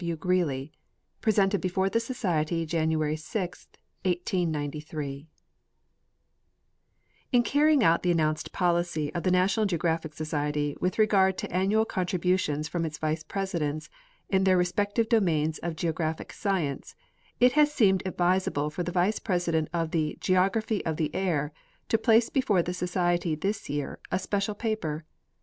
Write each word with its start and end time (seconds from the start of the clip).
AV. 0.03 0.19
GREELY 0.19 0.71
{Presented 1.21 1.61
before 1.61 1.87
the 1.87 1.99
Society 1.99 2.65
January 2.65 3.15
6, 3.15 3.67
1S9S) 4.03 5.27
In 7.31 7.43
carrying 7.43 7.83
out 7.83 8.01
the 8.01 8.09
announced 8.09 8.51
policy 8.51 9.13
of 9.13 9.21
the 9.21 9.29
National 9.29 9.67
Geo 9.67 9.77
graphic 9.77 10.15
Society 10.15 10.75
with 10.81 10.97
regard 10.97 11.37
to 11.37 11.53
annual 11.55 11.85
contributions 11.85 12.67
from 12.67 12.83
its 12.83 12.97
vice 12.97 13.21
presidents 13.21 13.91
in 14.27 14.43
their 14.43 14.57
respective 14.57 15.07
domains 15.07 15.59
of 15.59 15.75
geographic 15.75 16.33
science, 16.33 16.95
it 17.39 17.51
has 17.51 17.71
seemed 17.71 18.01
advisable 18.03 18.71
for 18.71 18.81
the 18.81 18.91
vice 18.91 19.19
president 19.19 19.69
of 19.71 19.91
the" 19.91 20.17
Geography 20.19 20.83
of 20.83 20.97
the 20.97 21.13
Air" 21.13 21.53
to 21.89 21.99
place 21.99 22.29
before 22.31 22.63
the 22.63 22.73
Society 22.73 23.35
this 23.35 23.69
year 23.69 23.99
a 24.11 24.17
special 24.17 24.55
paper. 24.55 25.05